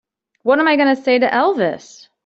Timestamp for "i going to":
0.67-0.99